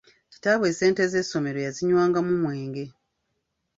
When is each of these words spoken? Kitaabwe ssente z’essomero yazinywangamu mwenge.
Kitaabwe 0.31 0.67
ssente 0.73 1.03
z’essomero 1.11 1.59
yazinywangamu 1.65 2.31
mwenge. 2.43 2.83